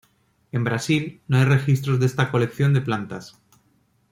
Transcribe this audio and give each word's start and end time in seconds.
En 0.51 0.63
Brasil, 0.63 1.21
no 1.27 1.37
hay 1.37 1.43
registros 1.45 1.99
de 1.99 2.07
esta 2.07 2.31
colección 2.31 2.73
de 2.73 2.81
plantas. 2.81 3.39